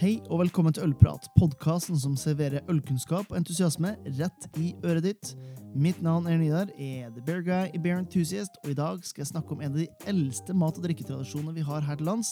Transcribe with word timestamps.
Hei 0.00 0.14
og 0.32 0.38
velkommen 0.40 0.72
til 0.72 0.86
Ølprat, 0.86 1.26
podkasten 1.36 1.98
som 2.00 2.14
serverer 2.16 2.62
ølkunnskap 2.72 3.26
og 3.28 3.36
entusiasme 3.36 3.90
rett 4.16 4.46
i 4.56 4.70
øret 4.80 5.04
ditt. 5.04 5.32
Mitt 5.76 5.98
navn 6.00 6.24
er 6.24 6.38
Nidar, 6.40 6.70
er 6.80 7.10
The 7.12 7.20
Bear 7.26 7.42
Guy 7.44 7.74
i 7.76 7.80
Bear 7.84 7.98
Enthusiast, 8.00 8.56
og 8.62 8.70
i 8.72 8.78
dag 8.78 9.02
skal 9.04 9.26
jeg 9.26 9.28
snakke 9.34 9.52
om 9.52 9.60
en 9.60 9.74
av 9.74 9.82
de 9.82 9.90
eldste 10.08 10.56
mat- 10.56 10.80
og 10.80 10.86
drikketradisjonene 10.86 11.52
vi 11.58 11.66
har 11.68 11.84
her 11.84 12.00
til 12.00 12.08
lands, 12.08 12.30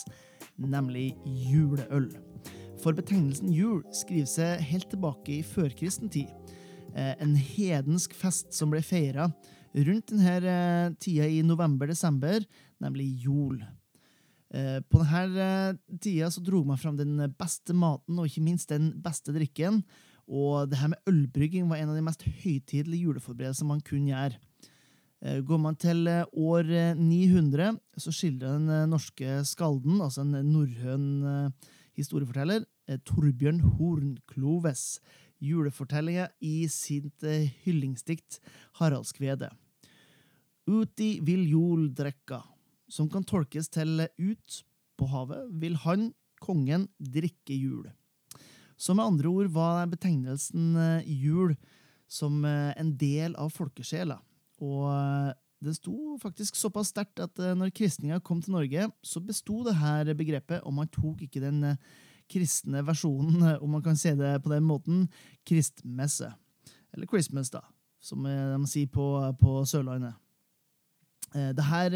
nemlig 0.56 1.10
juleøl. 1.28 2.08
For 2.80 2.96
betegnelsen 2.96 3.52
jul 3.52 3.82
skriver 3.92 4.32
seg 4.32 4.64
helt 4.70 4.88
tilbake 4.88 5.34
i 5.36 5.44
førkristen 5.44 6.08
tid. 6.08 6.32
Eh, 6.96 7.18
en 7.20 7.36
hedensk 7.36 8.16
fest 8.16 8.56
som 8.56 8.72
ble 8.72 8.80
feira 8.80 9.28
rundt 9.76 10.14
denne 10.14 10.38
eh, 10.40 10.96
tida 11.04 11.28
i 11.28 11.44
november-desember, 11.44 12.48
nemlig 12.80 13.10
jol. 13.28 13.60
Eh, 14.48 14.80
på 14.80 15.02
denne 15.02 15.76
tida 16.00 16.30
så 16.32 16.40
dro 16.40 16.62
man 16.64 16.80
fram 16.80 16.96
den 16.96 17.18
beste 17.36 17.74
maten 17.76 18.16
og 18.16 18.28
ikke 18.30 18.44
minst 18.46 18.72
den 18.72 18.92
beste 19.04 19.34
drikken. 19.34 19.82
Og 20.28 20.68
det 20.68 20.80
her 20.80 20.92
med 20.92 21.08
ølbrygging 21.08 21.68
var 21.68 21.80
en 21.80 21.92
av 21.92 21.98
de 21.98 22.04
mest 22.04 22.24
høytidelige 22.24 23.08
juleforberedelsene 23.08 23.68
man 23.68 23.84
kunne 23.84 24.12
gjøre. 24.12 24.40
Går 25.18 25.58
man 25.58 25.74
til 25.74 26.04
år 26.06 26.68
900, 26.94 27.72
så 27.98 28.12
skildrer 28.14 28.60
den 28.60 28.90
norske 28.92 29.40
skalden, 29.48 29.96
altså 30.04 30.22
en 30.22 30.36
norrøn 30.46 31.08
historieforteller, 31.98 32.62
Torbjørn 33.08 33.58
Hornkloves, 33.80 35.00
julefortellinga 35.42 36.28
i 36.38 36.68
sitt 36.70 37.26
hyllingsdikt 37.64 38.38
Haraldskvedet. 38.78 39.50
Uti 40.68 41.16
vil 41.26 41.48
jol 41.50 41.88
drekka, 41.98 42.44
som 42.88 43.08
kan 43.12 43.26
tolkes 43.26 43.70
til 43.72 44.06
ut 44.18 44.62
på 44.98 45.08
havet 45.12 45.48
vil 45.62 45.76
han, 45.84 46.10
kongen, 46.42 46.86
drikke 46.98 47.54
jul. 47.54 47.88
Så 48.78 48.94
med 48.94 49.04
andre 49.04 49.30
ord 49.30 49.50
var 49.54 49.88
betegnelsen 49.90 50.76
jul 51.04 51.56
som 52.08 52.44
en 52.46 52.92
del 52.98 53.34
av 53.36 53.50
folkesjela, 53.52 54.20
og 54.62 55.34
det 55.58 55.74
sto 55.74 56.14
faktisk 56.22 56.56
såpass 56.56 56.92
sterkt 56.92 57.18
at 57.22 57.40
når 57.58 57.74
kristninga 57.74 58.20
kom 58.22 58.40
til 58.42 58.54
Norge, 58.54 58.86
så 59.02 59.22
besto 59.22 59.64
dette 59.66 60.14
begrepet, 60.18 60.62
og 60.62 60.76
man 60.76 60.90
tok 60.94 61.24
ikke 61.26 61.42
den 61.42 61.74
kristne 62.30 62.84
versjonen, 62.86 63.42
om 63.62 63.74
man 63.74 63.82
kan 63.82 63.98
si 63.98 64.12
det 64.14 64.36
på 64.44 64.52
den 64.52 64.66
måten, 64.68 65.08
kristmesse. 65.48 66.30
Eller 66.94 67.10
Christmas, 67.10 67.50
da, 67.50 67.64
som 68.00 68.24
de 68.24 68.70
sier 68.70 68.90
på, 68.92 69.10
på 69.40 69.58
Sørlandet. 69.68 70.14
Det 71.32 71.64
her 71.68 71.94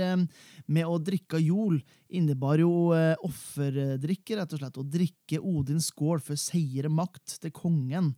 med 0.66 0.84
å 0.88 0.98
drikke 1.00 1.40
jol 1.40 1.78
innebar 2.12 2.60
jo 2.60 2.92
offerdrikke, 3.24 4.36
rett 4.36 4.52
og 4.52 4.60
slett. 4.60 4.78
Å 4.78 4.84
drikke 4.98 5.40
Odins 5.40 5.88
skål 5.92 6.20
for 6.20 6.40
seier 6.40 6.90
makt 6.92 7.38
til 7.40 7.54
kongen. 7.56 8.12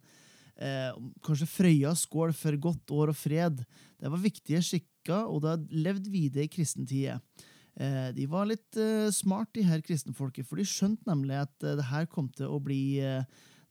Kanskje 1.24 1.50
Frøyas 1.50 2.04
skål 2.06 2.34
for 2.36 2.58
godt 2.62 2.94
år 2.94 3.12
og 3.14 3.18
fred. 3.18 3.62
Det 3.98 4.10
var 4.10 4.22
viktige 4.22 4.62
skikker, 4.62 5.26
og 5.30 5.42
det 5.42 5.52
har 5.52 5.82
levd 5.88 6.10
videre 6.12 6.46
i 6.46 6.52
kristentida. 6.52 7.20
De 7.74 8.26
var 8.30 8.46
litt 8.46 8.78
smart, 9.14 9.50
de 9.54 9.64
her 9.66 9.82
kristenfolket, 9.82 10.46
for 10.46 10.58
de 10.58 10.66
skjønte 10.68 11.08
nemlig 11.10 11.40
at 11.42 11.54
det 11.58 11.88
her 11.90 12.06
kom 12.10 12.28
til 12.34 12.50
å 12.54 12.62
bli 12.62 13.02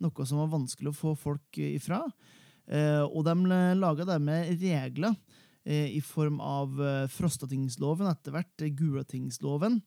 noe 0.04 0.26
som 0.28 0.42
var 0.42 0.52
vanskelig 0.52 0.92
å 0.92 0.98
få 0.98 1.14
folk 1.16 1.60
ifra. 1.64 2.02
Og 3.12 3.22
de 3.28 3.36
laga 3.80 4.08
dermed 4.08 4.52
regler 4.60 5.16
i 5.66 6.02
form 6.04 6.42
av 6.44 6.76
Frostatingsloven, 7.14 8.10
etter 8.12 8.36
hvert 8.36 8.66
Gulatingsloven, 8.76 9.82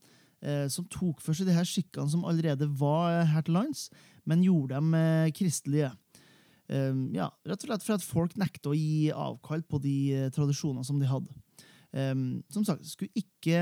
som 0.73 0.87
tok 0.93 1.21
for 1.25 1.37
seg 1.37 1.49
de 1.49 1.57
her 1.57 1.67
skikkene 1.69 2.13
som 2.13 2.25
allerede 2.29 2.69
var 2.81 3.25
her 3.29 3.45
til 3.45 3.57
lands, 3.59 3.87
men 4.29 4.45
gjorde 4.45 4.79
dem 4.79 4.97
kristelige. 5.37 5.91
Ja, 6.67 7.29
rett 7.47 7.63
og 7.63 7.69
slett 7.69 7.85
for 7.87 7.97
at 7.97 8.05
folk 8.05 8.37
nekta 8.41 8.73
å 8.73 8.77
gi 8.77 9.11
avkall 9.13 9.63
på 9.69 9.81
de 9.85 10.29
tradisjonene 10.35 10.87
som 10.87 11.01
de 11.01 11.09
hadde. 11.11 11.35
Som 12.53 12.65
sagt, 12.67 12.87
skulle 12.89 13.17
ikke 13.17 13.61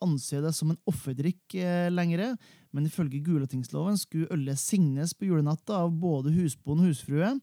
anse 0.00 0.40
det 0.40 0.52
som 0.56 0.72
en 0.72 0.80
offerdrikk 0.88 1.58
lenger, 1.92 2.34
men 2.72 2.86
ifølge 2.88 3.22
Gulatingsloven 3.26 3.98
skulle 4.00 4.30
ølet 4.34 4.60
signes 4.60 5.14
på 5.14 5.28
julenatta 5.28 5.82
av 5.84 5.94
både 5.94 6.32
husbond 6.34 6.84
og 6.84 6.90
husfrue, 6.90 7.34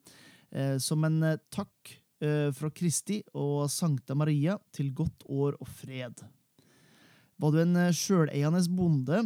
som 0.81 1.04
en 1.08 1.19
takk 1.54 1.98
fra 2.20 2.70
Kristi 2.74 3.20
og 3.38 3.68
Sankta 3.70 4.16
Maria 4.18 4.58
til 4.74 4.94
godt 4.98 5.26
år 5.30 5.58
og 5.62 5.68
fred. 5.70 6.24
Var 7.38 7.54
du 7.54 7.60
en 7.62 7.78
sjøleiende 7.94 8.64
bonde, 8.74 9.20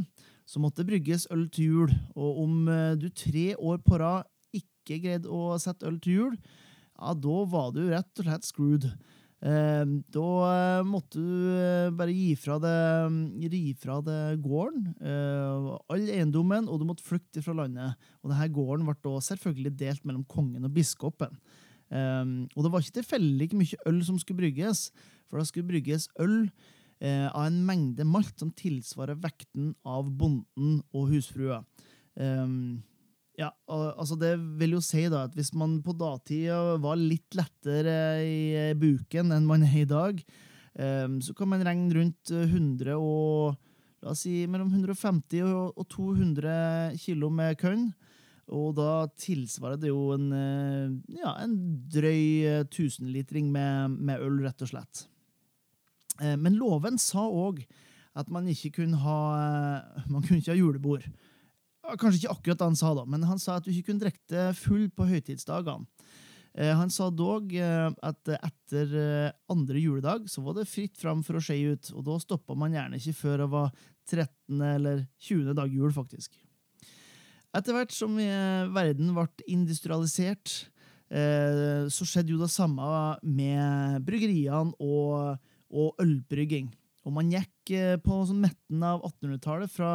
så 0.44 0.60
måtte 0.60 0.82
det 0.82 0.90
brygges 0.90 1.30
øl 1.32 1.46
til 1.54 1.70
jul, 1.72 1.94
og 2.16 2.42
om 2.44 2.68
du 3.00 3.08
tre 3.16 3.54
år 3.56 3.80
på 3.86 4.02
rad 4.02 4.28
ikke 4.52 5.00
greide 5.06 5.32
å 5.32 5.56
sette 5.62 5.88
øl 5.88 6.02
til 6.04 6.18
jul, 6.18 6.36
ja, 7.00 7.16
da 7.16 7.38
var 7.50 7.72
du 7.72 7.86
rett 7.88 8.20
og 8.20 8.28
slett 8.28 8.46
screwed. 8.50 8.92
Da 9.42 10.84
måtte 10.86 11.18
du 11.18 11.96
bare 11.98 12.14
gi 12.14 12.36
fra 12.38 12.60
deg, 12.62 13.16
gi 13.50 13.72
fra 13.80 13.96
deg 14.06 14.44
gården, 14.44 14.92
all 15.02 16.04
eiendommen, 16.04 16.68
og 16.70 16.78
du 16.78 16.86
måtte 16.92 17.08
flykte 17.08 17.42
fra 17.42 17.56
landet. 17.58 17.96
Og 18.22 18.30
denne 18.30 18.52
gården 18.54 18.86
ble 18.86 19.00
da 19.02 19.16
selvfølgelig 19.32 19.74
delt 19.80 20.06
mellom 20.06 20.28
kongen 20.30 20.68
og 20.68 20.76
biskopen. 20.76 21.34
Um, 21.92 22.46
og 22.56 22.64
det 22.64 22.72
var 22.72 22.84
ikke 22.84 23.00
tilfeldig 23.02 23.50
hvor 23.52 23.60
mye 23.60 23.82
øl 23.92 23.98
som 24.08 24.20
skulle 24.20 24.40
brygges, 24.40 24.86
for 25.28 25.42
det 25.42 25.50
skulle 25.50 25.68
brygges 25.68 26.08
øl 26.24 26.38
uh, 27.04 27.28
av 27.28 27.50
en 27.50 27.58
mengde 27.68 28.06
malt 28.08 28.38
som 28.40 28.54
tilsvarer 28.56 29.20
vekten 29.20 29.74
av 29.84 30.08
bonden 30.08 30.80
og 30.96 31.10
husfrua. 31.12 31.60
Um, 32.16 32.80
ja, 33.40 33.50
altså 33.68 34.18
Det 34.20 34.36
vil 34.60 34.76
jo 34.76 34.84
si 34.84 35.06
da 35.10 35.26
at 35.26 35.36
hvis 35.36 35.54
man 35.58 35.80
på 35.84 35.96
datida 35.98 36.78
var 36.84 37.00
litt 37.00 37.36
lettere 37.36 37.96
i 38.24 38.72
buken 38.78 39.32
enn 39.36 39.50
man 39.50 39.66
er 39.66 39.82
i 39.82 39.90
dag, 39.90 40.22
um, 40.78 41.20
så 41.24 41.36
kan 41.36 41.52
man 41.52 41.66
regne 41.66 41.92
rundt 41.98 42.32
100 42.32 42.96
og 42.96 43.58
la 44.02 44.14
oss 44.14 44.24
si 44.26 44.46
mellom 44.48 44.72
150 44.72 45.44
og 45.76 45.84
200 45.92 46.96
kilo 47.04 47.30
med 47.34 47.60
kønn. 47.60 47.90
Og 48.52 48.74
da 48.76 49.06
tilsvarer 49.20 49.80
det 49.80 49.92
jo 49.92 50.10
en, 50.16 50.32
ja, 51.14 51.36
en 51.40 51.54
drøy 51.92 52.66
tusenlitring 52.74 53.52
med, 53.54 54.00
med 54.02 54.24
øl, 54.24 54.42
rett 54.46 54.66
og 54.66 54.72
slett. 54.74 55.06
Men 56.20 56.58
loven 56.60 57.00
sa 57.02 57.24
òg 57.26 57.62
at 58.18 58.32
man 58.34 58.50
ikke 58.52 58.74
kunne 58.82 59.00
ha 59.00 59.20
man 60.12 60.24
kunne 60.26 60.42
ikke 60.42 60.54
ha 60.54 60.60
julebord. 60.60 61.06
Kanskje 61.98 62.24
ikke 62.24 62.36
akkurat 62.36 62.60
det 62.60 62.68
han 62.72 62.82
sa, 62.82 62.92
da, 62.98 63.06
men 63.10 63.24
han 63.26 63.40
sa 63.42 63.58
at 63.58 63.66
du 63.66 63.72
ikke 63.72 63.92
kunne 63.92 64.04
drikke 64.04 64.52
full 64.58 64.90
på 64.94 65.08
høytidsdagene. 65.10 65.88
Han 66.52 66.90
sa 66.92 67.08
dog 67.16 67.54
at 67.56 68.30
etter 68.36 68.90
andre 69.52 69.80
juledag 69.80 70.26
så 70.28 70.44
var 70.44 70.58
det 70.58 70.68
fritt 70.68 70.98
fram 71.00 71.22
for 71.24 71.40
å 71.40 71.44
skje 71.44 71.56
ut, 71.72 71.92
og 71.96 72.04
da 72.10 72.18
stoppa 72.20 72.58
man 72.60 72.76
gjerne 72.76 73.00
ikke 73.00 73.16
før 73.16 73.46
det 73.46 73.48
var 73.54 73.70
13. 74.10 74.60
eller 74.60 75.06
20. 75.24 75.54
dag 75.56 75.72
jul, 75.72 75.94
faktisk. 75.96 76.36
Etter 77.52 77.76
hvert 77.76 77.92
som 77.92 78.16
verden 78.16 79.14
ble 79.16 79.28
industrialisert, 79.52 80.54
så 81.12 82.06
skjedde 82.08 82.32
jo 82.32 82.40
det 82.40 82.52
samme 82.54 82.86
med 83.28 84.06
bryggeriene 84.08 84.72
og, 84.80 85.42
og 85.68 86.00
ølbrygging. 86.00 86.70
Og 87.04 87.16
man 87.18 87.34
gikk 87.34 87.74
på 88.06 88.22
sånn 88.30 88.40
midten 88.46 88.86
av 88.88 89.04
1800-tallet 89.04 89.74
fra 89.74 89.92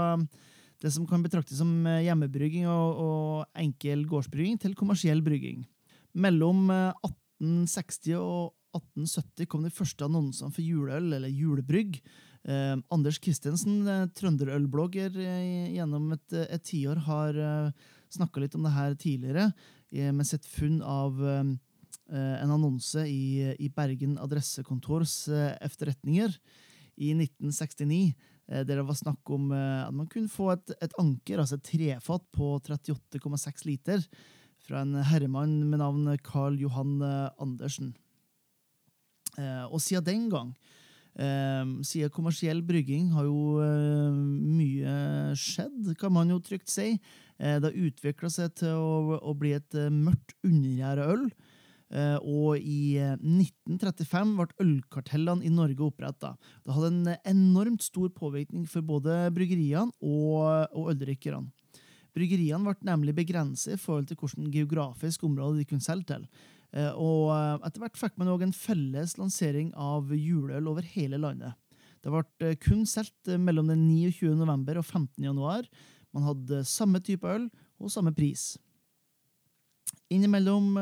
det 0.85 0.93
som 0.93 1.07
kan 1.09 1.25
betraktes 1.25 1.63
som 1.63 1.71
hjemmebrygging 1.89 2.69
og, 2.69 3.01
og 3.01 3.63
enkel 3.63 4.05
gårdsbrygging, 4.11 4.61
til 4.61 4.77
kommersiell 4.77 5.25
brygging. 5.25 5.65
Mellom 6.13 6.69
1860 6.69 8.21
og 8.21 8.53
1870 8.77 9.49
kom 9.49 9.65
de 9.65 9.73
første 9.73 10.05
annonsene 10.07 10.53
for 10.53 10.65
juleøl, 10.65 11.15
eller 11.17 11.33
julebrygg. 11.33 12.01
Eh, 12.47 12.75
Anders 12.95 13.19
Kristiansen, 13.19 13.81
trønderølblogger 14.15 15.17
gjennom 15.75 16.13
et, 16.15 16.37
et 16.47 16.63
tiår, 16.63 17.01
har 17.09 17.39
eh, 17.43 17.87
snakka 18.15 18.43
litt 18.43 18.55
om 18.55 18.67
det 18.69 18.77
her 18.77 18.95
tidligere, 18.95 19.49
med 20.15 20.27
sitt 20.29 20.47
funn 20.51 20.79
av 20.83 21.19
eh, 21.23 21.51
en 22.13 22.53
annonse 22.55 23.03
i, 23.11 23.51
i 23.59 23.71
Bergen 23.75 24.15
adressekontors 24.23 25.25
efterretninger 25.65 26.35
i 27.03 27.11
1969 27.17 28.15
der 28.47 28.77
det 28.79 28.85
var 28.87 28.95
snakk 28.95 29.31
om 29.35 29.49
at 29.51 29.91
man 29.91 30.07
kunne 30.07 30.31
få 30.31 30.53
et, 30.53 30.71
et 30.85 30.93
anker, 31.03 31.41
altså 31.43 31.57
et 31.59 31.65
trefat 31.67 32.23
på 32.31 32.53
38,6 32.63 33.65
liter, 33.67 34.05
fra 34.63 34.85
en 34.85 34.95
herremann 35.09 35.65
med 35.67 35.83
navn 35.83 36.13
Carl 36.23 36.61
Johan 36.63 37.01
Andersen. 37.43 37.91
Og 39.73 39.81
siden 39.83 40.07
den 40.07 40.29
gang, 40.31 40.55
siden 41.17 42.13
kommersiell 42.13 42.61
brygging, 42.67 43.09
har 43.17 43.25
jo 43.25 43.61
mye 44.57 44.97
skjedd, 45.41 45.95
kan 46.01 46.13
man 46.13 46.29
jo 46.29 46.41
trygt 46.45 46.69
si. 46.69 46.97
Det 47.39 47.65
har 47.65 47.83
utvikla 47.89 48.29
seg 48.33 48.53
til 48.61 48.77
å, 48.77 49.17
å, 49.17 49.33
bli 49.37 49.55
et 49.57 49.79
mørkt 49.93 50.37
undergjæra 50.45 51.07
øl. 51.15 51.27
Og 52.27 52.61
i 52.61 52.99
1935 53.01 54.33
ble 54.37 54.49
ølkartellene 54.65 55.47
i 55.47 55.53
Norge 55.55 55.87
oppretta. 55.87 56.35
Det 56.67 56.77
hadde 56.77 56.93
en 56.93 57.13
enormt 57.33 57.85
stor 57.87 58.11
påvirkning 58.13 58.67
for 58.69 58.85
både 58.85 59.31
bryggeriene 59.37 59.95
og, 60.05 60.73
og 60.77 60.93
øldrikkerne. 60.93 61.49
Bryggeriene 62.17 62.65
ble 62.65 62.89
nemlig 62.89 63.13
begrenset 63.17 63.75
i 63.75 63.81
forhold 63.81 64.09
til 64.09 64.17
hvilket 64.17 64.55
geografisk 64.55 65.27
område 65.29 65.61
de 65.61 65.67
kunne 65.69 65.85
selge 65.85 66.15
til. 66.15 66.23
Eh, 66.75 66.93
og 66.93 67.31
eh, 67.35 67.67
etter 67.67 67.85
hvert 67.85 68.01
fikk 68.01 68.17
man 68.21 68.31
òg 68.33 68.47
en 68.47 68.57
felles 68.57 69.17
lansering 69.21 69.73
av 69.79 70.13
juleøl 70.15 70.71
over 70.73 70.87
hele 70.97 71.21
landet. 71.23 71.57
Det 72.05 72.13
ble 72.13 72.25
eh, 72.45 72.59
kun 72.63 72.85
solgt 72.89 73.31
mellom 73.41 73.71
den 73.71 73.87
29. 73.89 74.35
november 74.39 74.81
og 74.81 74.87
15. 74.87 75.11
januar. 75.25 75.69
Man 76.17 76.27
hadde 76.27 76.65
samme 76.69 77.03
type 77.05 77.29
øl 77.29 77.49
og 77.79 77.93
samme 77.93 78.15
pris. 78.17 78.55
Innimellom 80.11 80.77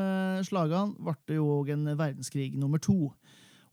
slagene 0.45 0.93
ble 1.01 1.15
det 1.29 1.37
jo 1.39 1.47
òg 1.57 1.71
en 1.73 1.87
verdenskrig 1.97 2.53
nummer 2.61 2.81
to. 2.81 3.09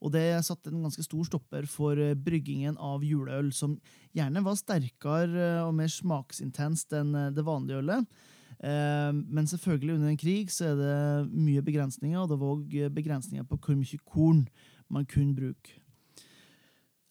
Og 0.02 0.10
det 0.14 0.24
satte 0.46 0.72
en 0.72 0.82
ganske 0.82 1.04
stor 1.04 1.26
stopper 1.28 1.68
for 1.70 1.98
bryggingen 2.24 2.78
av 2.80 3.04
juleøl, 3.06 3.52
som 3.54 3.76
gjerne 4.16 4.42
var 4.42 4.56
sterkere 4.58 5.50
og 5.62 5.76
mer 5.76 5.92
smaksintenst 5.92 6.96
enn 6.98 7.12
det 7.36 7.44
vanlige 7.46 7.84
ølet. 7.84 8.08
Eh, 8.62 9.10
men 9.12 9.48
selvfølgelig, 9.50 9.96
under 9.98 10.12
en 10.12 10.20
krig 10.20 10.50
så 10.54 10.70
er 10.70 10.76
det 10.78 11.30
mye 11.34 11.62
begrensninger, 11.66 12.20
og 12.20 12.30
det 12.30 12.40
var 12.40 12.56
òg 12.56 12.76
begrensninger 12.94 13.46
på 13.48 13.58
hvor 13.58 13.78
mye 13.78 14.02
korn 14.06 14.44
man 14.92 15.08
kunne 15.08 15.34
bruke. 15.34 15.82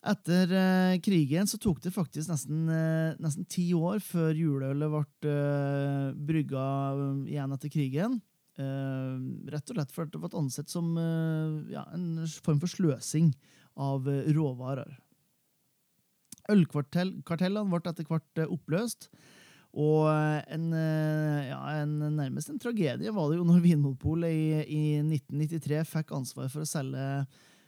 Etter 0.01 0.50
eh, 0.57 1.00
krigen 1.06 1.45
så 1.45 1.59
tok 1.62 1.77
det 1.83 1.92
faktisk 1.94 2.31
nesten, 2.31 2.63
eh, 2.74 3.18
nesten 3.21 3.45
ti 3.45 3.68
år 3.77 4.00
før 4.01 4.33
juleølet 4.33 4.89
ble 4.89 5.30
eh, 5.30 6.07
brygga 6.30 6.63
igjen 7.30 7.53
etter 7.53 7.74
krigen. 7.74 8.18
Eh, 8.57 9.19
rett 9.53 9.69
og 9.69 9.77
slett 9.77 9.94
fordi 9.94 10.15
det 10.15 10.24
ble 10.24 10.31
ansett 10.42 10.74
som 10.74 10.89
eh, 10.98 11.75
ja, 11.75 11.86
en 11.94 12.25
form 12.42 12.63
for 12.63 12.74
sløsing 12.74 13.30
av 13.77 14.09
råvarer. 14.09 14.98
Ølkartellene 16.50 17.69
ble 17.69 17.94
etter 17.94 18.09
hvert 18.09 18.44
oppløst. 18.48 19.12
Og 19.77 20.09
eh, 20.09 20.42
en, 20.51 20.65
nærmest 22.41 22.49
en 22.49 22.61
tragedie 22.61 23.11
var 23.13 23.29
det 23.29 23.38
jo 23.38 23.45
når 23.45 23.61
Vinmonopolet 23.61 24.31
i, 24.31 24.65
i 24.65 24.83
1993 25.01 25.83
fikk 25.85 26.11
ansvar 26.11 26.49
for 26.49 26.63
å 26.63 26.69
selge 26.69 27.25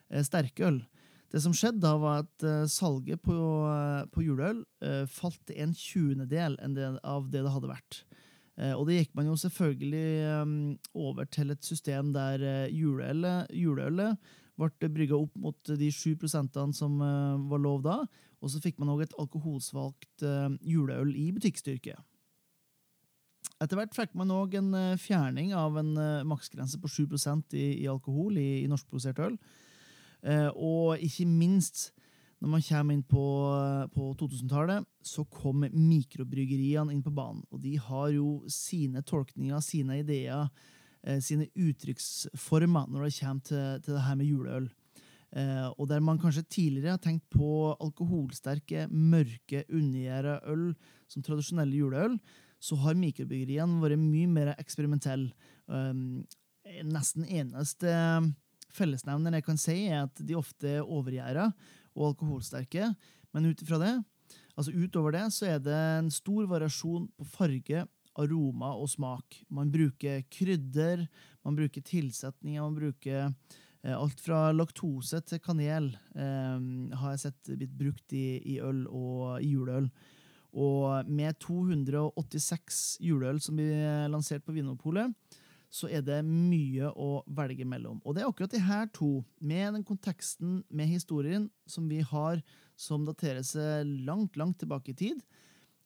eh, 0.10 0.24
sterkøl. 0.24 0.82
Det 1.32 1.42
som 1.42 1.54
skjedde 1.54 1.82
da, 1.82 1.98
var 1.98 2.24
at 2.24 2.44
eh, 2.44 2.66
salget 2.68 3.22
på, 3.22 3.34
uh, 3.34 4.06
på 4.10 4.24
juleøl 4.24 4.64
eh, 4.84 5.06
falt 5.10 5.50
en 5.54 5.74
tjuendedel 5.74 6.58
av 7.04 7.30
det 7.30 7.44
det 7.44 7.54
hadde 7.54 7.70
vært. 7.70 8.04
og 8.78 8.86
det 8.86 9.00
gikk 9.00 9.16
man 9.18 9.26
jo 9.26 9.36
selvfølgelig 9.36 10.42
um, 10.44 10.78
over 10.94 11.26
til 11.26 11.50
et 11.50 11.64
system 11.66 12.12
der 12.14 12.70
juleølet, 12.70 13.50
juleølet 13.50 14.18
ble 14.62 14.90
brygga 14.94 15.18
opp 15.18 15.34
mot 15.34 15.58
de 15.66 15.90
7% 15.90 16.60
som 16.78 17.00
var 17.50 17.60
lov 17.60 17.82
da, 17.82 18.04
og 18.44 18.52
så 18.54 18.62
fikk 18.62 18.78
man 18.78 18.94
òg 18.94 19.08
et 19.08 19.18
alkoholsvakt 19.18 20.22
juleøl 20.62 21.16
i 21.18 21.32
butikkstyrke. 21.34 21.98
Etter 23.62 23.80
hvert 23.80 23.96
fikk 23.96 24.16
man 24.18 24.34
òg 24.34 24.58
en 24.60 24.72
uh, 24.76 25.00
fjerning 25.00 25.54
av 25.58 25.78
en 25.80 25.94
uh, 25.98 26.26
maksgrense 26.28 26.80
på 26.82 26.90
7 26.90 27.04
i, 27.54 27.84
i 27.84 27.90
alkohol 27.92 28.38
i, 28.42 28.64
i 28.64 28.70
norskprodusert 28.72 29.22
øl. 29.28 29.38
og 30.56 31.02
ikke 31.04 31.26
minst, 31.28 31.92
når 32.40 32.50
man 32.50 32.62
kommer 32.64 32.94
inn 32.96 33.04
på, 33.04 33.24
på 33.92 34.06
2000-tallet, 34.20 34.86
så 35.04 35.26
kom 35.28 35.66
mikrobryggeriene 35.68 36.94
inn 36.94 37.04
på 37.04 37.12
banen. 37.12 37.44
Og 37.52 37.60
de 37.60 37.74
har 37.78 38.08
jo 38.16 38.46
sine 38.48 39.04
tolkninger, 39.04 39.60
sine 39.60 40.00
ideer, 40.00 40.48
sine 41.20 41.50
uttrykksformer 41.60 42.88
når 42.88 43.04
det 43.04 43.18
kommer 43.18 43.44
til, 43.50 43.84
til 43.84 43.98
det 43.98 44.06
her 44.06 44.16
med 44.16 44.32
juleøl. 44.32 44.72
Eh, 45.34 45.68
og 45.82 45.90
der 45.90 46.02
man 46.04 46.20
kanskje 46.22 46.46
tidligere 46.46 46.94
har 46.94 47.02
tenkt 47.02 47.26
på 47.34 47.74
alkoholsterke, 47.82 48.86
mørke, 48.90 49.64
undergjæra 49.66 50.40
øl 50.52 50.74
som 51.10 51.26
tradisjonelle 51.26 51.80
juleøl, 51.80 52.20
så 52.64 52.78
har 52.80 53.00
mikrobryggeriene 53.00 53.82
vært 53.84 54.00
mye 54.00 54.30
mer 54.32 54.54
eksperimentelle. 54.56 55.34
Um, 55.68 56.24
nesten 56.88 57.28
eneste 57.28 57.92
fellesnevner 58.74 59.36
jeg 59.38 59.46
kan 59.46 59.60
si, 59.60 59.76
er 59.90 60.06
at 60.06 60.22
de 60.24 60.38
ofte 60.40 60.78
er 60.80 60.88
overgjæra 60.88 61.50
og 61.94 62.14
alkoholsterke. 62.14 62.94
Men 63.36 63.50
ut 63.52 63.60
det, 63.60 63.96
altså 64.56 64.72
utover 64.72 65.18
det, 65.18 65.26
så 65.36 65.52
er 65.52 65.60
det 65.62 65.76
en 66.00 66.10
stor 66.14 66.48
variasjon 66.50 67.10
på 67.18 67.28
farge, 67.36 67.84
aroma 68.14 68.76
og 68.78 68.90
smak. 68.94 69.42
Man 69.50 69.72
bruker 69.74 70.22
krydder, 70.32 71.08
man 71.44 71.56
bruker 71.58 71.82
tilsetninger, 71.82 72.62
man 72.62 72.76
bruker 72.78 73.32
Eh, 73.84 73.96
alt 74.00 74.22
fra 74.24 74.48
laktose 74.56 75.20
til 75.28 75.42
kanel 75.44 75.90
eh, 76.16 76.60
har 77.00 77.14
jeg 77.14 77.24
sett 77.26 77.52
blitt 77.52 77.74
brukt 77.76 78.16
i, 78.16 78.40
i, 78.56 78.60
øl 78.64 78.86
og 78.88 79.42
i 79.44 79.52
juleøl. 79.52 79.90
Og 80.54 81.10
med 81.10 81.40
286 81.42 83.00
juleøl 83.02 83.40
som 83.42 83.58
blir 83.58 84.10
lansert 84.14 84.46
på 84.46 84.54
Vinmonopolet, 84.54 85.14
så 85.74 85.90
er 85.90 86.04
det 86.06 86.20
mye 86.28 86.92
å 86.94 87.24
velge 87.34 87.66
mellom. 87.66 87.98
Og 88.06 88.14
det 88.14 88.22
er 88.22 88.30
akkurat 88.30 88.54
de 88.54 88.62
her 88.62 88.86
to, 88.94 89.24
med 89.42 89.80
den 89.80 89.86
konteksten 89.88 90.60
med 90.70 90.92
historien 90.92 91.48
som 91.66 91.88
vi 91.90 92.04
har, 92.06 92.44
som 92.78 93.08
daterer 93.08 93.42
seg 93.46 93.90
langt, 94.06 94.38
langt 94.38 94.60
tilbake 94.62 94.94
i 94.94 95.00
tid, 95.00 95.24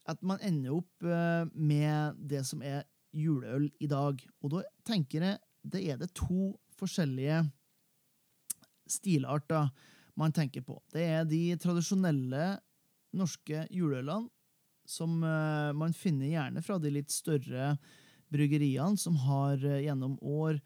at 0.08 0.20
man 0.28 0.44
ender 0.44 0.76
opp 0.76 1.08
eh, 1.08 1.48
med 1.56 2.20
det 2.20 2.44
som 2.48 2.60
er 2.64 2.84
juleøl 3.16 3.70
i 3.80 3.88
dag. 3.92 4.20
Og 4.44 4.58
da 4.58 4.64
tenker 4.88 5.24
jeg 5.24 5.40
det 5.68 5.84
er 5.92 6.00
det 6.00 6.14
to 6.16 6.54
forskjellige 6.80 7.42
stilarter 8.88 9.72
man 10.20 10.36
tenker 10.36 10.64
på. 10.66 10.80
Det 10.92 11.04
er 11.04 11.28
de 11.28 11.42
tradisjonelle 11.60 12.58
norske 13.16 13.66
juleølene 13.72 14.28
som 14.88 15.20
uh, 15.24 15.76
man 15.76 15.96
finner 15.96 16.32
gjerne 16.32 16.64
fra 16.64 16.78
de 16.82 16.92
litt 16.96 17.12
større 17.14 17.76
bryggeriene, 18.34 19.00
som 19.00 19.18
har 19.28 19.62
uh, 19.64 19.80
gjennom 19.84 20.16
år 20.24 20.62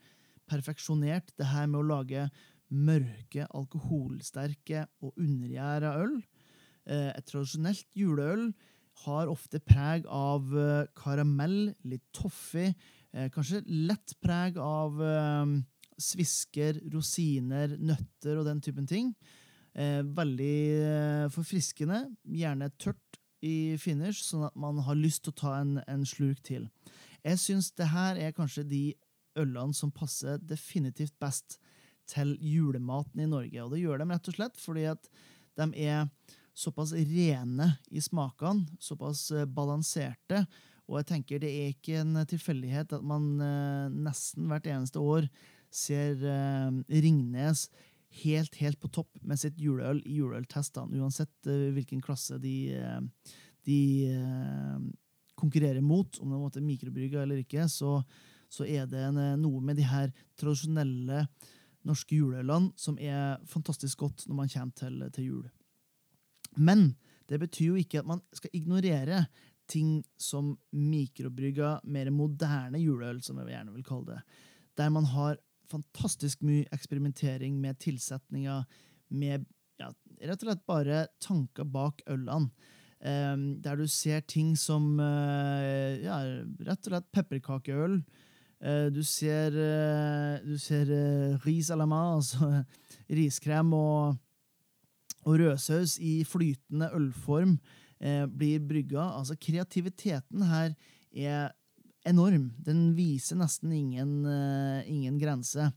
perfeksjonert 0.50 1.32
det 1.38 1.48
her 1.50 1.68
med 1.70 1.82
å 1.82 1.88
lage 1.90 2.26
mørke, 2.72 3.46
alkoholsterke 3.52 4.86
og 5.02 5.18
undergjæra 5.20 5.96
øl. 6.04 6.20
Uh, 6.86 7.10
et 7.12 7.26
tradisjonelt 7.28 7.88
juleøl 7.98 8.50
har 9.02 9.30
ofte 9.32 9.58
preg 9.64 10.04
av 10.12 10.50
karamell, 10.94 11.72
litt 11.88 12.04
toffee, 12.14 12.74
kanskje 13.32 13.62
lett 13.66 14.12
preg 14.20 14.58
av 14.60 15.00
svisker, 15.96 16.76
rosiner, 16.92 17.72
nøtter 17.80 18.36
og 18.38 18.46
den 18.46 18.60
typen 18.62 18.86
ting. 18.86 19.08
Eh, 19.72 20.02
veldig 20.04 20.56
eh, 20.84 21.28
forfriskende. 21.32 22.04
Gjerne 22.28 22.70
tørt 22.76 23.00
i 23.42 23.76
finish, 23.80 24.22
sånn 24.24 24.46
at 24.46 24.56
man 24.58 24.78
har 24.86 24.98
lyst 24.98 25.24
til 25.26 25.34
å 25.34 25.40
ta 25.42 25.56
en, 25.60 25.76
en 25.90 26.04
slurk 26.06 26.42
til. 26.46 26.68
Jeg 27.22 27.40
syns 27.42 27.70
det 27.78 27.90
her 27.92 28.18
er 28.18 28.34
kanskje 28.36 28.64
de 28.66 28.84
ølene 29.38 29.74
som 29.74 29.92
passer 29.94 30.40
definitivt 30.42 31.14
best 31.22 31.58
til 32.10 32.34
julematen 32.42 33.22
i 33.22 33.28
Norge. 33.30 33.62
Og 33.62 33.74
det 33.74 33.82
gjør 33.82 34.02
de 34.02 34.08
rett 34.10 34.30
og 34.30 34.36
slett 34.36 34.60
fordi 34.60 34.86
at 34.90 35.08
de 35.58 35.68
er 35.86 36.08
såpass 36.54 36.92
rene 36.92 37.70
i 37.90 38.02
smakene, 38.02 38.66
såpass 38.82 39.30
eh, 39.32 39.48
balanserte. 39.48 40.44
Og 40.90 40.98
jeg 41.00 41.08
tenker 41.08 41.40
det 41.40 41.52
er 41.52 41.72
ikke 41.72 42.02
en 42.02 42.20
tilfeldighet 42.28 42.92
at 42.98 43.06
man 43.06 43.28
eh, 43.40 43.88
nesten 43.94 44.50
hvert 44.50 44.68
eneste 44.68 45.00
år 45.00 45.28
ser 45.72 46.18
uh, 46.20 46.68
Ringnes 46.92 47.70
helt, 48.22 48.58
helt 48.60 48.80
på 48.80 48.90
topp 48.92 49.22
med 49.26 49.40
sitt 49.40 49.60
juleøl 49.60 50.02
i 50.04 50.18
juleøltestene, 50.18 51.00
uansett 51.00 51.48
uh, 51.48 51.70
hvilken 51.74 52.02
klasse 52.04 52.38
de, 52.42 52.56
uh, 52.76 53.00
de 53.68 53.80
konkurrerer 55.38 55.82
mot, 55.84 56.18
om 56.20 56.34
det 56.44 56.60
er 56.60 56.66
mikrobrygga 56.66 57.22
eller 57.22 57.42
ikke, 57.42 57.68
så, 57.70 58.00
så 58.52 58.66
er 58.68 58.86
det 58.90 59.00
en, 59.08 59.20
noe 59.40 59.62
med 59.64 59.78
de 59.78 59.86
her 59.88 60.12
tradisjonelle 60.38 61.24
norske 61.88 62.14
juleølene 62.14 62.70
som 62.78 62.98
er 63.00 63.40
fantastisk 63.50 64.04
godt 64.04 64.26
når 64.28 64.38
man 64.38 64.52
kommer 64.52 64.76
til, 64.78 65.00
til 65.14 65.28
jul. 65.30 65.46
Men 66.56 66.92
det 67.30 67.40
betyr 67.42 67.72
jo 67.72 67.80
ikke 67.80 68.02
at 68.02 68.08
man 68.08 68.20
skal 68.36 68.52
ignorere 68.56 69.24
ting 69.70 70.02
som 70.20 70.56
mikrobrygga, 70.74 71.78
mer 71.84 72.10
moderne 72.12 72.80
juleøl, 72.82 73.22
som 73.24 73.38
jeg 73.40 73.54
gjerne 73.54 73.74
vil 73.76 73.86
kalle 73.86 74.16
det. 74.16 74.20
Der 74.78 74.90
man 74.92 75.06
har 75.08 75.38
fantastisk 75.72 76.44
mye 76.46 76.68
eksperimentering 76.74 77.58
med 77.60 77.80
tilsetninger, 77.82 78.64
med 79.12 79.46
ja, 79.80 79.90
rett 80.22 80.42
og 80.42 80.48
slett 80.48 80.66
bare 80.68 81.06
tanker 81.22 81.68
bak 81.68 82.04
ølene. 82.10 82.52
Um, 83.02 83.56
der 83.58 83.80
du 83.80 83.88
ser 83.90 84.20
ting 84.30 84.52
som 84.54 85.00
uh, 85.02 85.98
ja, 85.98 86.20
rett 86.62 86.84
og 86.86 86.92
slett 86.92 87.08
pepperkakeøl. 87.10 87.96
Uh, 88.62 88.86
du 88.94 89.00
ser, 89.02 89.56
uh, 89.58 90.38
du 90.46 90.54
ser 90.62 90.86
ris 91.42 91.72
à 91.74 91.76
la 91.76 91.86
main, 91.86 92.20
altså 92.20 92.62
riskrem 93.18 93.74
og, 93.74 94.20
og 95.26 95.40
rødsaus 95.40 95.96
i 95.98 96.20
flytende 96.22 96.92
ølform 96.94 97.58
blir 98.34 98.58
brygga. 98.66 99.02
Altså, 99.14 99.36
kreativiteten 99.38 100.42
her 100.42 100.72
er 101.14 101.52
enorm. 102.08 102.50
Den 102.58 102.92
viser 102.96 103.38
nesten 103.40 103.72
ingen, 103.76 104.22
uh, 104.26 104.80
ingen 104.90 105.18
grense. 105.20 105.70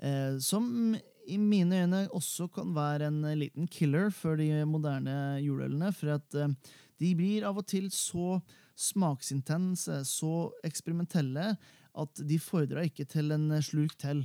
Uh, 0.00 0.38
som 0.40 0.96
i 1.30 1.38
mine 1.38 1.82
øyne 1.84 2.00
også 2.16 2.48
kan 2.52 2.74
være 2.74 3.08
en 3.10 3.22
liten 3.38 3.68
killer 3.70 4.10
for 4.14 4.38
de 4.40 4.64
moderne 4.66 5.38
juleølene. 5.44 5.92
For 5.94 6.16
at 6.16 6.34
eh, 6.34 6.54
de 7.00 7.14
blir 7.16 7.46
av 7.48 7.60
og 7.60 7.66
til 7.70 7.90
så 7.94 8.40
smaksintense, 8.80 10.02
så 10.08 10.50
eksperimentelle, 10.66 11.54
at 12.00 12.22
de 12.26 12.38
fordrer 12.40 12.88
ikke 12.88 13.06
til 13.10 13.34
en 13.34 13.50
slurk 13.62 13.96
til. 14.00 14.24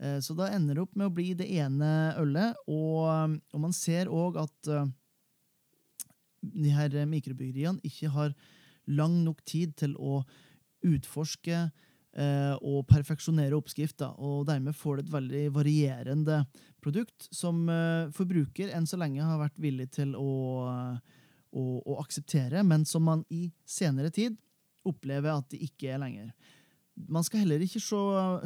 Eh, 0.00 0.18
så 0.22 0.36
da 0.38 0.50
ender 0.54 0.76
det 0.76 0.86
opp 0.86 0.96
med 0.96 1.10
å 1.10 1.16
bli 1.16 1.32
det 1.38 1.48
ene 1.58 1.90
ølet, 2.20 2.58
og, 2.68 3.36
og 3.52 3.62
man 3.66 3.76
ser 3.76 4.12
òg 4.12 4.40
at 4.46 4.72
de 6.46 6.70
her 6.70 6.92
mikrobryggeriene 7.10 7.82
ikke 7.84 8.12
har 8.14 8.34
lang 8.86 9.24
nok 9.24 9.40
tid 9.48 9.72
til 9.80 9.96
å 9.98 10.20
utforske 10.86 11.66
uh, 11.66 12.54
og 12.60 12.86
perfeksjonere 12.90 13.56
oppskrifter, 13.58 14.14
og 14.16 14.46
dermed 14.48 14.76
får 14.76 14.96
du 14.96 15.04
et 15.04 15.14
veldig 15.16 15.44
varierende 15.56 16.40
produkt 16.82 17.28
som 17.34 17.64
uh, 17.68 18.08
forbruker 18.16 18.72
enn 18.74 18.88
så 18.88 18.98
lenge 19.00 19.24
har 19.24 19.40
vært 19.42 19.60
villig 19.62 19.90
til 19.98 20.16
å, 20.18 20.32
å, 21.52 21.64
å 21.82 22.00
akseptere, 22.02 22.64
men 22.66 22.86
som 22.88 23.06
man 23.08 23.26
i 23.30 23.48
senere 23.68 24.12
tid 24.14 24.38
opplever 24.86 25.34
at 25.34 25.50
det 25.52 25.64
ikke 25.66 25.92
er 25.94 26.02
lenger. 26.02 26.30
Man 26.96 27.24
skal 27.26 27.42
heller 27.42 27.60
ikke 27.60 27.82
se, 27.82 27.98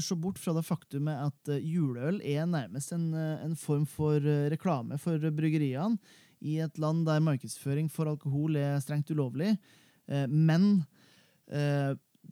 se, 0.02 0.16
bort 0.18 0.40
fra 0.42 0.52
det 0.56 0.64
faktumet 0.66 1.28
at 1.28 1.52
eh, 1.54 1.62
juleøl 1.62 2.18
er 2.26 2.48
nærmest 2.50 2.90
en, 2.96 3.12
eh, 3.14 3.44
en, 3.46 3.54
form 3.54 3.86
for 3.86 4.18
eh, 4.18 4.48
reklame 4.50 4.98
for 4.98 5.22
bryggeriene 5.22 6.00
i 6.40 6.56
et 6.64 6.80
land 6.82 7.04
der 7.06 7.22
markedsføring 7.22 7.86
for 7.92 8.10
alkohol 8.10 8.58
er 8.58 8.80
strengt 8.80 9.10
ulovlig. 9.12 9.52
Men 10.08 10.86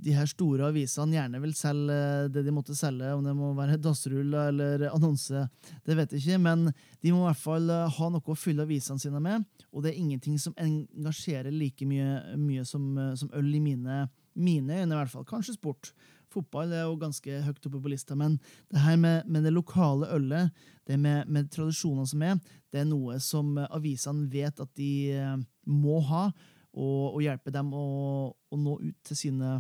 de 0.05 0.15
her 0.17 0.29
store 0.31 0.69
avisene 0.71 1.17
gjerne 1.17 1.41
vil 1.43 1.55
selge 1.59 1.99
det 2.35 2.45
de 2.47 2.55
måtte 2.55 2.77
selge, 2.79 3.11
om 3.15 3.25
det 3.27 3.35
må 3.37 3.51
være 3.57 3.81
dassruller 3.83 4.53
eller 4.53 4.87
annonse, 4.93 5.47
det 5.87 5.97
vet 5.99 6.15
jeg 6.15 6.25
ikke, 6.25 6.43
men 6.45 6.69
de 6.69 7.13
må 7.15 7.25
i 7.25 7.29
hvert 7.29 7.43
fall 7.43 7.73
ha 7.99 8.11
noe 8.13 8.35
å 8.35 8.39
fylle 8.39 8.67
avisene 8.67 9.03
sine 9.03 9.23
med, 9.23 9.47
og 9.73 9.85
det 9.85 9.93
er 9.93 10.01
ingenting 10.03 10.39
som 10.43 10.57
engasjerer 10.61 11.55
like 11.55 11.87
mye, 11.89 12.39
mye 12.39 12.67
som, 12.69 12.91
som, 13.19 13.33
øl 13.39 13.51
i 13.55 13.63
mine 13.63 14.07
mine 14.39 14.83
øyne, 14.83 14.95
i 14.95 14.99
hvert 14.99 15.11
fall. 15.11 15.25
Kanskje 15.27 15.57
sport. 15.57 15.93
Fotball 16.31 16.73
er 16.73 16.85
jo 16.85 16.99
ganske 17.01 17.41
høyt 17.43 17.67
oppe 17.67 17.81
på 17.81 17.91
lista, 17.91 18.15
men 18.15 18.37
det 18.71 18.83
her 18.85 18.97
med, 19.01 19.27
med 19.27 19.45
det 19.45 19.53
lokale 19.53 20.11
ølet, 20.15 20.53
det 20.87 20.99
med, 21.01 21.27
med 21.27 21.49
tradisjonene 21.51 22.07
som 22.07 22.23
er, 22.23 22.37
det 22.73 22.83
er 22.83 22.89
noe 22.89 23.17
som 23.25 23.57
avisene 23.65 24.29
vet 24.31 24.61
at 24.61 24.71
de 24.77 24.93
eh, 25.17 25.37
må 25.65 26.01
ha, 26.11 26.29
og, 26.77 27.17
og 27.17 27.23
hjelpe 27.25 27.53
dem 27.53 27.73
å, 27.73 27.87
å, 28.29 28.61
nå 28.61 28.77
ut 28.83 28.99
til 29.09 29.17
sine 29.17 29.57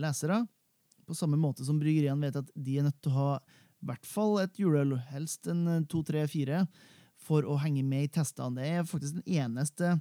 lesere. 0.00 0.42
På 1.08 1.16
samme 1.16 1.38
måte 1.40 1.64
som 1.66 1.78
bryggeriene 1.80 2.28
vet 2.28 2.38
at 2.42 2.52
de 2.54 2.78
er 2.78 2.88
nødt 2.88 3.00
til 3.02 3.14
å 3.14 3.18
ha 3.18 3.32
i 3.78 3.88
hvert 3.88 4.06
fall 4.08 4.40
et 4.42 4.58
juleøl, 4.58 4.96
helst 5.12 5.46
en 5.50 5.66
eh, 5.70 5.84
to, 5.90 6.02
tre, 6.06 6.24
fire, 6.30 6.64
for 7.18 7.46
å 7.46 7.58
henge 7.62 7.84
med 7.86 8.08
i 8.08 8.12
testene. 8.18 8.58
Det 8.58 8.72
er 8.72 8.88
faktisk 8.88 9.20
den 9.20 9.38
eneste 9.38 9.98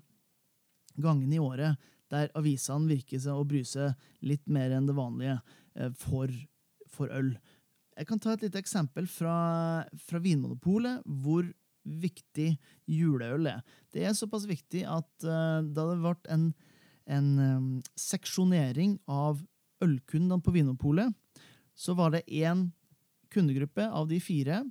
gangen 0.98 1.34
i 1.34 1.42
året 1.42 1.78
der 2.12 2.32
avisene 2.40 2.90
virker 2.90 3.20
seg 3.22 3.36
å 3.36 3.46
bry 3.48 3.64
seg 3.68 3.94
litt 4.26 4.46
mer 4.50 4.74
enn 4.74 4.88
det 4.88 4.96
vanlige 4.98 5.38
eh, 5.76 5.92
for, 6.00 6.32
for, 6.92 7.12
øl. 7.14 7.36
Jeg 7.98 8.10
kan 8.10 8.22
ta 8.22 8.34
et 8.34 8.46
lite 8.46 8.62
eksempel 8.62 9.10
fra, 9.10 9.38
fra 10.08 10.22
Vinmonopolet, 10.24 11.04
hvor 11.06 11.48
viktig 11.88 12.52
juleøl 12.92 13.48
er. 13.50 13.62
Det 13.94 14.04
er 14.06 14.16
såpass 14.18 14.46
viktig 14.50 14.84
at 14.92 15.08
uh, 15.24 15.64
da 15.64 15.86
det 15.88 16.00
ble 16.04 16.14
en, 16.34 16.50
en 17.16 17.30
um, 17.40 17.70
seksjonering 17.96 18.98
av 19.08 19.40
ølkundene 19.84 20.42
på 20.44 20.54
Vinmonopolet, 20.56 21.14
så 21.78 21.94
var 21.98 22.14
det 22.14 22.26
én 22.28 22.70
kundegruppe 23.34 23.86
av 23.86 24.08
de 24.10 24.20
fire 24.24 24.64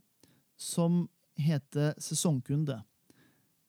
som 0.56 1.04
heter 1.38 1.94
sesongkunde. 2.00 2.80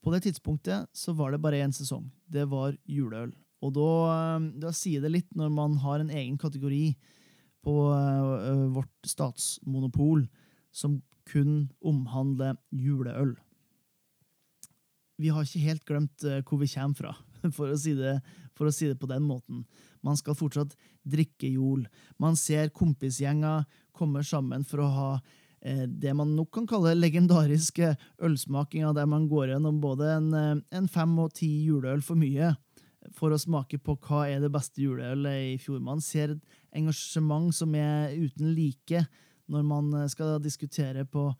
På 0.02 0.14
det 0.14 0.24
tidspunktet 0.24 0.88
så 0.96 1.12
var 1.12 1.32
det 1.32 1.42
bare 1.42 1.60
én 1.60 1.74
sesong. 1.74 2.08
Det 2.26 2.46
var 2.48 2.76
juleøl. 2.88 3.32
Og 3.62 3.74
da, 3.74 3.90
eh, 4.14 4.48
da, 4.62 4.72
sier 4.72 5.02
det 5.02 5.12
litt 5.12 5.30
når 5.36 5.50
man 5.52 5.76
har 5.82 6.00
en 6.00 6.10
egen 6.10 6.38
kategori 6.38 6.96
på 7.66 7.74
uh, 7.90 8.70
vårt 8.70 8.94
statsmonopol 9.04 10.22
som 10.70 11.00
kun 11.28 11.68
omhandler 11.84 12.54
juleøl. 12.70 13.34
Vi 15.18 15.32
har 15.34 15.42
ikke 15.42 15.64
helt 15.66 15.84
glemt 15.84 16.22
hvor 16.46 16.62
vi 16.62 16.70
kommer 16.70 16.94
fra, 16.96 17.12
for 17.56 17.72
å, 17.72 17.78
si 17.80 17.96
det, 17.98 18.18
for 18.58 18.70
å 18.70 18.74
si 18.74 18.90
det 18.90 18.98
på 19.00 19.10
den 19.10 19.26
måten. 19.26 19.64
Man 20.04 20.18
skal 20.20 20.38
fortsatt 20.38 20.76
drikke 21.08 21.50
jol. 21.50 21.86
Man 22.20 22.38
ser 22.38 22.72
kompisgjenger 22.74 23.66
komme 23.96 24.24
sammen 24.26 24.64
for 24.68 24.84
å 24.84 24.94
ha 24.94 25.10
det 25.58 26.12
man 26.14 26.36
nok 26.38 26.52
kan 26.54 26.68
kalle 26.70 26.92
legendariske 26.94 27.88
ølsmakinger, 28.22 28.92
der 28.94 29.08
man 29.10 29.24
går 29.26 29.50
gjennom 29.50 29.80
både 29.82 30.12
en, 30.14 30.28
en 30.70 30.86
fem 30.86 31.16
og 31.18 31.32
ti 31.34 31.48
juleøl 31.66 31.98
for 32.06 32.14
mye 32.14 32.52
for 33.16 33.32
å 33.32 33.40
smake 33.40 33.78
på 33.82 33.96
hva 34.06 34.24
er 34.28 34.42
det 34.42 34.50
beste 34.52 34.82
juleølet 34.82 35.54
i 35.54 35.56
fjor. 35.62 35.80
Man 35.84 36.02
ser 36.04 36.34
et 36.34 36.58
engasjement 36.76 37.54
som 37.54 37.74
er 37.78 38.14
uten 38.16 38.52
like 38.56 39.04
når 39.48 39.64
man 39.64 39.92
eh, 39.96 40.10
skal 40.12 40.36
diskutere 40.44 41.06
på 41.08 41.30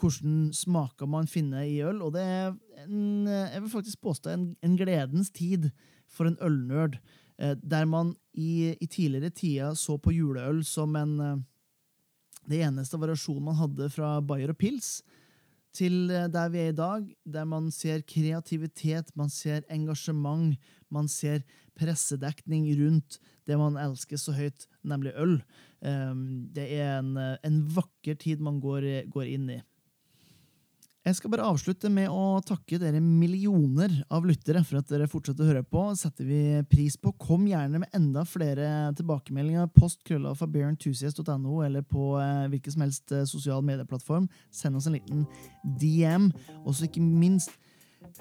hvordan 0.00 0.52
smaker 0.56 1.08
man 1.10 1.28
finner 1.30 1.66
i 1.66 1.80
øl. 1.86 2.02
Og 2.02 2.14
det 2.16 2.22
er 2.22 2.54
en, 2.84 3.26
eh, 3.26 3.52
jeg 3.54 3.62
vil 3.62 3.74
faktisk 3.74 4.00
påstå 4.00 4.30
en, 4.30 4.46
en 4.62 4.76
gledens 4.76 5.30
tid 5.30 5.70
for 6.10 6.28
en 6.28 6.38
ølnerd, 6.42 6.98
eh, 7.38 7.54
der 7.62 7.84
man 7.84 8.14
i, 8.32 8.74
i, 8.80 8.86
tidligere 8.86 9.30
tider 9.30 9.74
så 9.74 9.98
på 9.98 10.14
juleøl 10.14 10.64
som 10.64 10.96
en 10.96 11.44
det 12.44 12.60
eneste 12.60 12.98
variasjonen 13.00 13.46
man 13.46 13.56
hadde 13.56 13.88
fra 13.92 14.18
Bayer 14.20 14.52
og 14.52 14.58
pils 14.60 14.98
til 15.74 16.10
eh, 16.12 16.28
der 16.30 16.50
vi 16.52 16.62
er 16.62 16.72
i 16.72 16.78
dag, 16.78 17.06
der 17.26 17.44
man 17.48 17.70
ser 17.74 18.04
kreativitet, 18.06 19.10
man 19.18 19.30
ser 19.32 19.66
engasjement, 19.72 20.56
man 20.90 21.08
ser 21.10 21.42
pressedekning 21.74 22.68
rundt 22.78 23.18
det 23.48 23.58
man 23.58 23.76
elsker 23.80 24.20
så 24.20 24.32
høyt, 24.32 24.68
nemlig 24.86 25.12
øl. 25.20 25.40
Det 25.82 26.64
er 26.78 27.00
en, 27.00 27.16
eh, 27.20 27.36
en 27.44 27.62
vakker 27.74 28.16
tid 28.20 28.40
man 28.40 28.60
går, 28.62 29.10
går 29.12 29.32
inn 29.34 29.50
i. 29.58 29.60
Jeg 31.04 31.18
skal 31.18 31.34
bare 31.34 31.44
avslutte 31.44 31.90
med 31.92 32.08
å 32.08 32.38
takke 32.48 32.78
dere 32.80 32.96
millioner 33.04 33.92
av 34.08 34.24
lyttere 34.24 34.62
for 34.64 34.80
at 34.80 34.88
dere 34.88 35.08
fortsetter 35.10 35.44
å 35.44 35.48
høre 35.50 35.64
på. 35.68 35.82
setter 36.00 36.24
vi 36.24 36.62
pris 36.64 36.96
på. 36.96 37.12
Kom 37.20 37.44
gjerne 37.44 37.82
med 37.82 37.92
enda 37.92 38.22
flere 38.24 38.88
tilbakemeldinger. 38.96 39.68
Post 39.76 40.00
krølla 40.08 40.32
fra 40.32 40.48
bearenthusiast.no 40.48 41.58
eller 41.66 41.84
på 41.84 42.14
eh, 42.22 42.46
hvilken 42.48 42.72
som 42.72 42.86
helst 42.86 43.12
eh, 43.12 43.26
sosial 43.28 43.60
medieplattform. 43.68 44.30
Send 44.48 44.80
oss 44.80 44.88
en 44.88 44.96
liten 44.96 45.26
DM. 45.82 46.30
Og 46.64 46.72
så 46.72 46.88
ikke 46.88 47.04
minst 47.04 47.52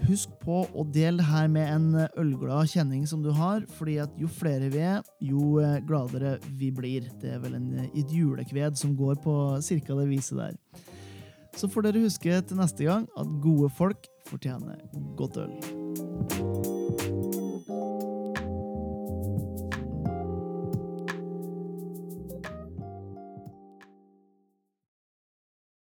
Husk 0.08 0.32
på 0.42 0.62
å 0.80 0.84
dele 0.96 1.22
her 1.28 1.50
med 1.52 1.68
en 1.70 1.88
eh, 2.02 2.20
ølglad 2.20 2.72
kjenning 2.72 3.04
som 3.08 3.24
du 3.24 3.30
har, 3.36 3.66
fordi 3.78 3.98
at 4.02 4.16
jo 4.18 4.30
flere 4.32 4.72
vi 4.74 4.80
er, 4.80 5.04
jo 5.24 5.60
gladere 5.88 6.38
vi 6.60 6.72
blir. 6.76 7.08
Det 7.22 7.36
er 7.36 7.44
vel 7.44 7.60
en, 7.60 7.70
et 7.86 8.12
julekved 8.12 8.80
som 8.80 8.96
går 9.00 9.20
på 9.24 9.38
cirka 9.64 9.96
det 10.00 10.10
viset 10.12 10.40
der. 10.40 10.60
Så 11.56 11.70
får 11.70 11.88
dere 11.88 12.06
huske 12.06 12.42
til 12.50 12.60
neste 12.60 12.88
gang 12.88 13.08
at 13.20 13.30
gode 13.44 13.70
folk 13.78 14.10
fortjener 14.30 14.82
godt 15.20 15.38
øl. 15.38 16.43